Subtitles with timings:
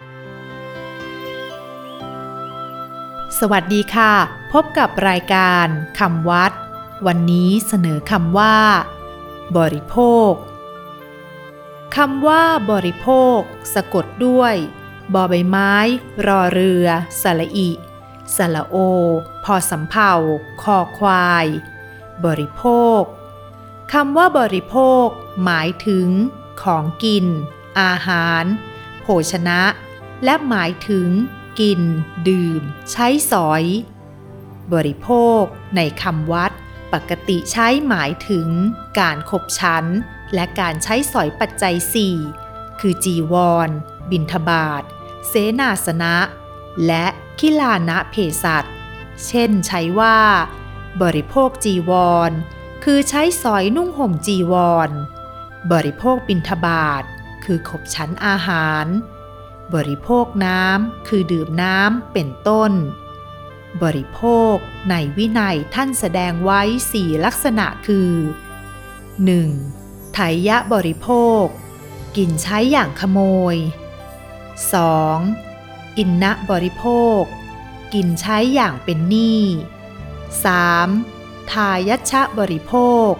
[3.50, 4.12] วัสดีค่ะ
[4.52, 5.66] พบกับรายการ
[5.98, 6.52] คำวัด
[7.06, 8.56] วันนี้เสนอคำว่า
[9.58, 9.96] บริโภ
[10.30, 10.32] ค
[11.96, 13.38] คำว่า บริโภค
[13.74, 14.54] สะกดด้วย
[15.14, 15.74] บอใบไม้
[16.26, 16.86] รอเรือ
[17.22, 17.70] สระอิ
[18.36, 18.76] สระโอ
[19.44, 20.12] พอสำเภา
[20.62, 21.46] คอควาย
[22.24, 22.62] บริโภ
[23.00, 23.00] ค
[23.92, 25.06] คำว่าบริโภค
[25.44, 26.08] หมายถึง
[26.62, 27.26] ของกิน
[27.80, 28.44] อาหาร
[29.00, 29.60] โภชนะ
[30.24, 31.08] และหมายถึง
[31.60, 31.80] กิน
[32.28, 32.62] ดื่ม
[32.92, 33.64] ใช้สอย
[34.74, 35.08] บริโภ
[35.40, 35.42] ค
[35.76, 36.52] ในคำวัด
[36.92, 38.48] ปกติใช้หมายถึง
[39.00, 39.84] การขบชั้น
[40.34, 42.16] และการใช้สอยปัจจัยสี่
[42.80, 43.34] คือจีว
[43.66, 43.68] ร
[44.10, 44.82] บิณฑบาต
[45.28, 46.16] เสนาสนะ
[46.86, 47.06] และ
[47.38, 48.64] คิลานะเพสัต
[49.26, 50.18] เช่นใช้ว่า
[51.02, 51.92] บริโภคจีว
[52.28, 52.30] ร
[52.84, 54.54] คือใช้สอยนุ่งห่มจีว
[54.88, 54.90] ร
[55.72, 57.04] บริโภคบิณฑบาต
[57.44, 58.86] คือขบชั้นอาหาร
[59.74, 62.72] บริโภคน้ำคือดื่มน้ำเป็นต้น
[63.82, 64.20] บริโภ
[64.52, 64.54] ค
[64.90, 66.60] ในวินัยท่านแสดงไว้
[66.92, 68.12] สี่ลักษณะคือ
[69.34, 70.14] 1.
[70.14, 71.08] ไถยะบริโภ
[71.42, 71.44] ค
[72.16, 73.20] กินใช้อย่างขโม
[73.54, 73.56] ย
[75.16, 75.98] 2.
[75.98, 76.84] อินนะบริโภ
[77.20, 77.22] ค
[77.94, 79.42] กินใช้อย่างเป็นหนี้
[80.68, 81.50] 3.
[81.52, 82.74] ทายัชชะบริโภ
[83.10, 83.12] ค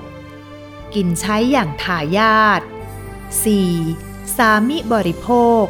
[0.95, 2.63] กินใช้อย่างทายาท
[3.69, 4.37] 4.
[4.37, 5.31] สามิบริโภ
[5.63, 5.65] ค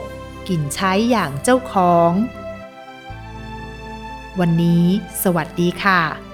[0.48, 2.12] กินใช้อย่างเจ้าของ
[4.40, 4.84] วันนี้
[5.22, 6.27] สวัสดีค่ะ